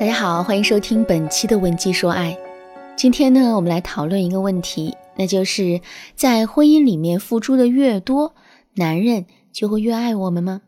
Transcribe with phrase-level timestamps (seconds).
[0.00, 2.32] 大家好，欢迎收听本期的《文姬说爱》。
[2.96, 5.78] 今天呢，我们来讨论一个问题，那就是
[6.14, 8.34] 在婚姻里面付出的越多，
[8.76, 10.62] 男人就会越爱我们吗？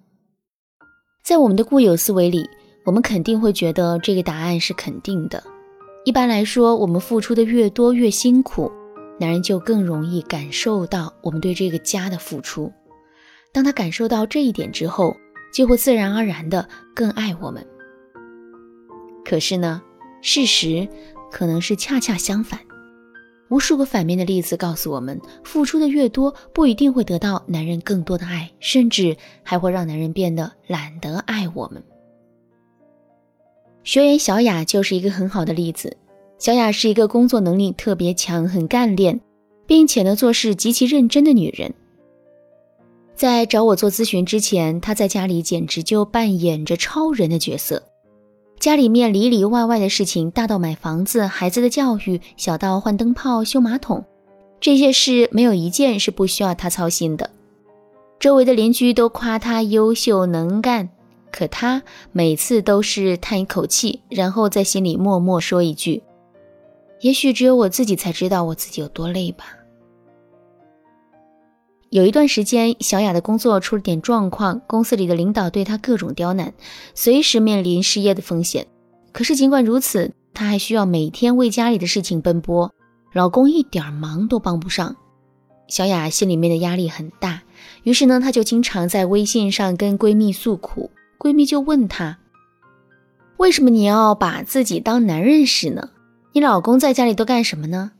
[1.24, 2.46] 在我们的固有思维里，
[2.84, 5.42] 我们肯定会觉得这个答案是肯定的。
[6.04, 8.70] 一般来说，我们付出的越多越辛苦，
[9.18, 12.70] 男人就更容易感受到我们对这个家的付出。
[13.50, 15.16] 当他感受到这一点之后，
[15.54, 17.66] 就会自然而然的更爱我们。
[19.32, 19.80] 可是呢，
[20.20, 20.86] 事实
[21.30, 22.60] 可能是恰恰相反。
[23.48, 31.82] 无数个反面的例子告诉我们，付出的越多，不一定会得到男人更多的爱，甚至还会让男人变得懒得爱我们。
[33.84, 35.96] 学员小雅就是一个很好的例子。
[36.36, 39.18] 小雅是一个工作能力特别强、很干练，
[39.66, 41.72] 并且呢做事极其认真的女人。
[43.14, 47.82] 在找我做咨询之前，她在家里简直就扮演着超人的角色。
[48.62, 54.04] 家里面里里外外的事情，大到买房子、孩子的教育，小到换灯泡、修马桶，
[54.60, 57.28] 这些事没有一件是不需要他操心的。
[58.20, 60.90] 周围的邻居都夸他优秀能干，
[61.32, 66.04] 可他每次都是叹一口气，然后在心里默默说一句
[67.02, 69.44] ：“也许只有我自己才知道我自己有多累吧。”
[71.92, 76.54] 有一段时间，小雅的工作出了点状况，公司里的领导对她各种刁难，
[76.94, 78.66] 随时面临失业的风险。
[79.12, 82.72] 可是尽管如此，她还需要每天为家里的事情奔波，
[83.12, 84.96] 老公一点忙都帮不上。
[85.68, 87.42] 小雅心里面的压力很大，
[87.82, 90.90] 于是呢，她就经常在微信上跟闺蜜诉苦。
[91.18, 92.18] 闺蜜就问她
[93.36, 95.90] ：“为什么你要把自己当男人使呢？
[96.32, 97.92] 你老公在家里都干什么呢？”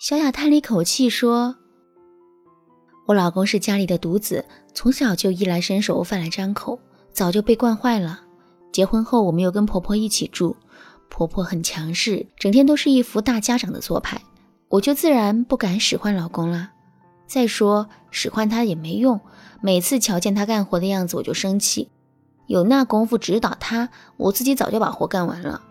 [0.00, 1.54] 小雅叹了一口气说。
[3.06, 6.78] 我老公是家里的独子，从小就衣来伸手、饭来张口，
[7.12, 8.22] 早就被惯坏了。
[8.72, 10.56] 结婚后，我们又跟婆婆一起住，
[11.10, 14.22] 婆婆很强势，整天都是一副大家长的做派，
[14.68, 16.70] 我就自然不敢使唤老公了。
[17.26, 19.20] 再说使唤他也没用，
[19.60, 21.90] 每次瞧见他干活的样子，我就生气。
[22.46, 25.62] 有那功夫指导他，我自己早就把活干完了。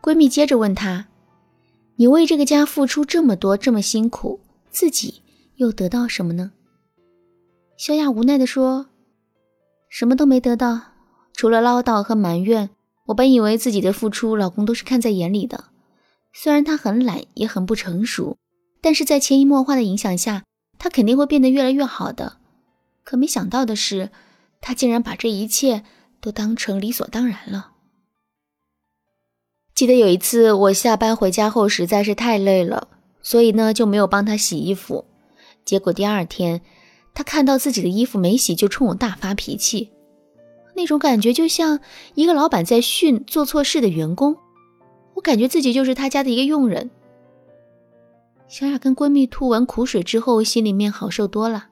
[0.00, 1.06] 闺蜜接着问她
[1.96, 5.22] ：“你为这个家付出这么多，这么辛苦，自己？”
[5.62, 6.50] 又得到什么呢？
[7.76, 8.88] 小雅无奈地说
[9.88, 10.80] ：“什么都没得到，
[11.32, 12.70] 除了唠叨和埋怨。
[13.06, 15.66] 我本以为自己的付出，老公都是看在眼里的。
[16.32, 18.36] 虽然他很懒，也很不成熟，
[18.80, 20.42] 但是在潜移默化的影响下，
[20.78, 22.38] 他肯定会变得越来越好的。
[23.04, 24.10] 可没想到的是，
[24.60, 25.84] 他竟然把这一切
[26.20, 27.72] 都当成理所当然了。
[29.74, 32.88] 记得有一次，我下班回家后实在是太累了，
[33.22, 35.04] 所以呢就没有帮他洗衣服。”
[35.64, 36.60] 结果第二天，
[37.14, 39.90] 他看到自己的衣服没洗，就冲我大发脾气。
[40.74, 41.80] 那种感觉就像
[42.14, 44.36] 一个老板在训做错事的员工。
[45.14, 46.90] 我感觉自己就是他家的一个佣人。
[48.48, 51.66] 小雅跟闺蜜吐完苦水之后，心里面好受多了。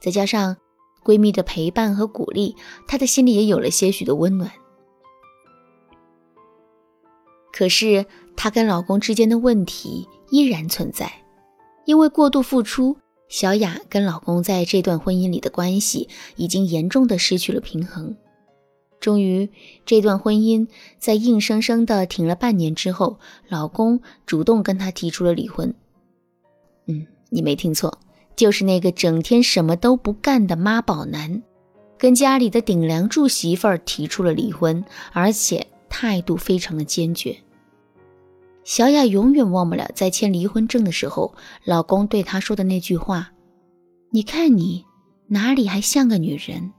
[0.00, 0.56] 再加上
[1.04, 2.54] 闺蜜的陪伴和鼓励，
[2.86, 4.50] 她的心里也有了些许的温暖。
[7.52, 8.06] 可是
[8.36, 11.12] 她跟老公之间的问题依然存在，
[11.84, 12.96] 因为过度付出。
[13.34, 18.14] 小雅跟老公在这段婚姻里的关系已经严重的失去了平衡。
[19.00, 19.50] 终于，
[19.84, 20.68] 这段婚姻
[21.00, 23.18] 在硬生生的挺了半年之后，
[23.48, 25.74] 老公主动跟她提出了离婚。
[26.86, 27.98] 嗯，你没听错，
[28.36, 31.42] 就是那个整天什么都不干的妈宝男，
[31.98, 37.36] 跟家里的顶梁柱媳妇儿提出了离婚，而且态度非常的坚决。
[38.64, 43.30] 小雅永远忘不了在签离婚证的时候，老公对她说的那句话
[44.10, 44.84] ：“你看你
[45.26, 46.72] 哪里还像个女人？”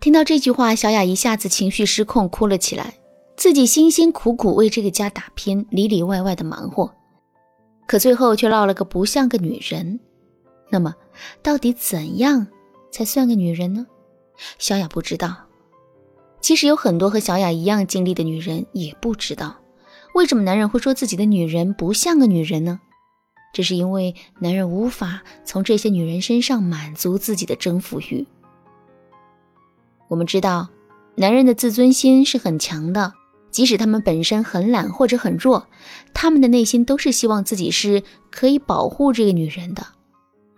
[0.00, 2.94] 听到这句话，小雅一下子情绪失控，哭了起来。
[3.36, 6.92] 自己辛辛苦苦为这个家打拼，里里外外的忙活，
[7.86, 9.98] 可最后却落了个不像个女人。
[10.70, 10.94] 那么，
[11.42, 12.46] 到底怎样
[12.92, 13.86] 才算个女人呢？
[14.58, 15.34] 小雅不知道。
[16.42, 19.56] 其实有很多和小雅一样经历的女人也不知道，
[20.14, 22.80] 为什么男人会说自己的女人不像个女人呢？
[23.54, 28.26] 这是因为男人无法从这些女人身上满足自己的征服欲。
[30.08, 30.68] 我们知道，
[31.14, 33.12] 男人的自尊心是很强的，
[33.50, 35.68] 即使他们本身很懒或者很弱，
[36.12, 39.86] 他们的内心都是希望自己是可以保护这个女人的。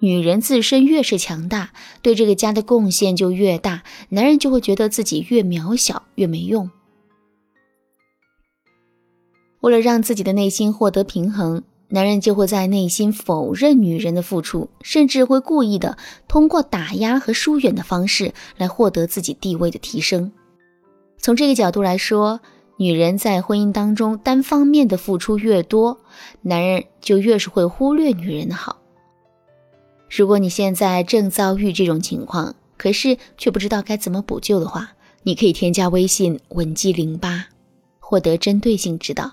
[0.04, 1.70] 女人自身越是强大，
[2.02, 6.70] 对这个家的贡献就越大，男人就会觉得自己越渺小，越没用。
[9.62, 15.96] 为了让自己的内心获得平衡，男人就会在内心否认女人的付出，甚至会故意的
[16.28, 20.30] 通过打压和疏远的方式来获得自己地位的提升。
[21.16, 22.40] 从这个角度来说，
[22.76, 25.98] 女人在婚姻当中单方面的付出越多，
[26.42, 28.83] 男人就越是会忽略女人的好。
[30.16, 34.92] 如果你现在正遭遇这种情况，可是却不知道该怎么补救的话，
[35.24, 37.46] 你可以添加微信文姬零八，
[37.98, 39.32] 获得针对性指导。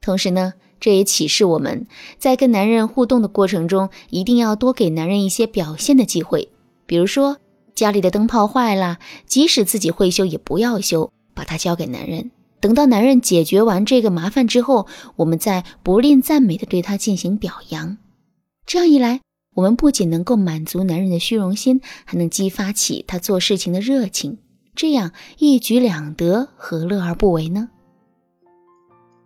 [0.00, 1.86] 同时呢，这也启示我们
[2.18, 6.48] 在跟男人互动的过程中，一定要多给男人一些表现的机会。
[6.84, 7.36] 比如说，
[7.76, 12.32] 家里的灯泡坏了，即使自己会修，也不要修，把它交给男人。
[12.58, 17.98] 等到男人解决完这个麻烦之后，我们再不吝赞美的对他进行表扬。
[18.66, 19.20] 这样一来，
[19.58, 24.38] 我们不仅能够满足男人的虚荣心，还能激发起他做事情的热情。
[24.76, 27.68] 这样一举两得，何乐而不为呢？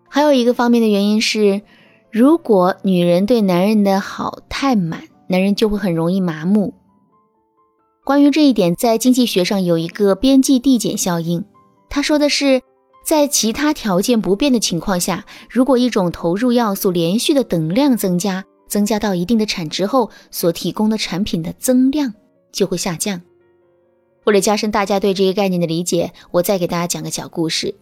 [0.08, 1.60] 还有一个方面的原因是，
[2.10, 6.72] 如果女人对男人的好太满，男人就会很容易麻木。
[8.02, 11.44] 关于这一点，在经济学上有一个边际递减效应。
[11.90, 12.62] 他说的是，
[13.04, 22.14] 在其他条件不变的情况下，如果一种投入要素连续的等量增加，增加到一定的产值后，所提供的产品的增量
[22.50, 23.20] 就会下降。
[24.24, 27.74] 为了加深大家对这个概念的理解，我再给大家讲个小故事。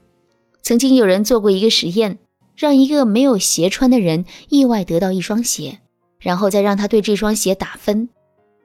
[0.63, 2.19] 曾经有人做过一个实验，
[2.57, 5.79] 让一个没有鞋穿的人意外得到一双鞋，
[6.19, 8.09] 然后再让他对这双鞋打分。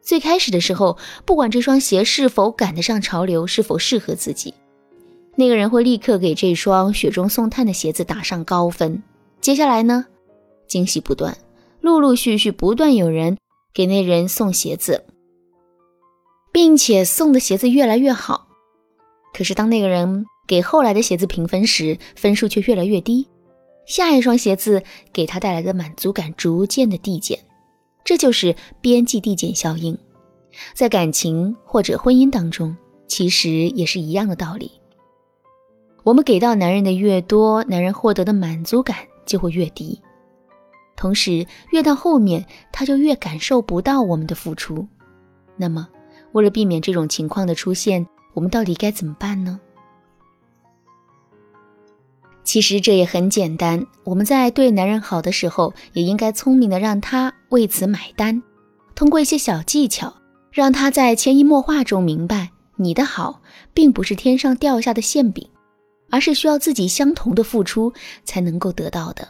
[0.01, 4.56] 最开始的时候，不管这双鞋是否赶得上潮流，是否适合自己，
[5.36, 9.04] 那个人会立刻给这双雪中送炭的鞋子打上高分。
[9.42, 10.07] 接下来呢，
[10.68, 11.38] 惊喜不断，
[11.86, 13.38] 陆陆续续不断有人
[13.72, 15.06] 给那人送鞋子。
[16.52, 18.48] 并且送的鞋子越来越好，
[19.36, 23.28] 可是当那个人给后来的鞋子评分时，分数却越来越低。
[23.86, 24.82] 下一双鞋子
[25.14, 27.38] 给他带来的满足感逐渐的递减，
[28.04, 29.96] 这就是边际递减效应。
[30.74, 34.72] 在感情或者婚姻当中，其实也是一样的道理。
[36.04, 40.02] 我们给到男人的越多，男人获得的满足感就会越低，
[40.95, 44.88] 同时越到后面，他就越感受不到我们的付出。
[45.57, 45.88] 那么，
[46.31, 49.59] 为了避免这种情况的出现，我们到底该怎么办呢？
[52.44, 58.44] 其实这也很简单，我们在对男人好的时候，也应该聪明的让他为此买单，
[58.94, 60.13] 通过一些小技巧，
[60.51, 63.41] 让他在潜移默化中明白，你的好
[63.74, 65.50] 并不是天上掉下的馅饼，
[66.12, 67.91] 而是需要自己相同的付出
[68.24, 69.27] 才能够得到的。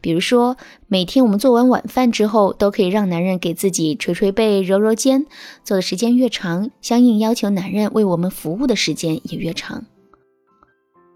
[0.00, 0.56] 比如说，
[0.86, 5.26] 每天我们做完晚饭之后，都可以让男人给自己捶捶背、揉揉肩，
[5.62, 9.84] 做的时间越长，相应要求男人为我们服务的时间也越长。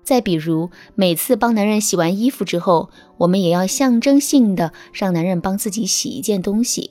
[0.02, 6.90] 再比如，每次帮男人洗完衣服之后，我们也要象征性的让男人帮自己洗一件东西，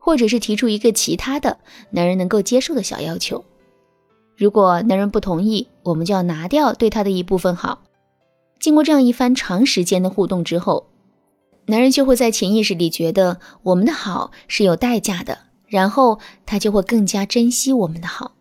[0.00, 1.58] 或者是提出一个其他的
[1.90, 3.44] 男人能够接受的小要求。
[4.36, 7.82] 如果男人不同意，我们就要拿掉对他的一部分好。
[8.58, 10.86] 经过这样一番长时间的互动之后，
[11.66, 18.32] 男人就会在潜意识里觉得我们的好是有代价的，然后他就会更加珍惜我们的好。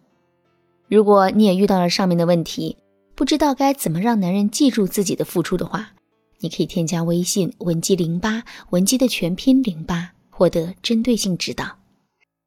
[0.87, 2.77] 如果你也遇到了上面的问题，
[3.13, 5.91] 不知道该怎么让男人记住自己的付出的话，
[6.39, 11.77] 你可以添加微信文姬零八，文姬的全拼零八，获得针对性指导。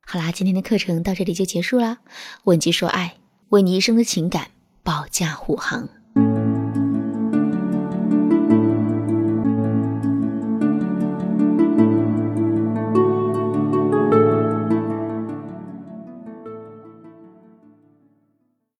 [0.04, 1.98] 好啦，今天的课程到这里就结束啦。
[2.44, 3.14] 文姬说爱，
[3.50, 4.50] 为你一生的情感
[4.82, 5.88] 保驾护航。